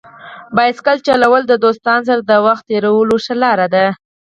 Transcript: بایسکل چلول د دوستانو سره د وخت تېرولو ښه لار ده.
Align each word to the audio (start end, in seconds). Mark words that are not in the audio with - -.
بایسکل 0.55 0.97
چلول 1.07 1.43
د 1.47 1.53
دوستانو 1.63 2.05
سره 2.09 2.21
د 2.23 2.31
وخت 2.45 2.63
تېرولو 2.69 3.15
ښه 3.25 3.35
لار 3.43 3.59
ده. 3.73 3.85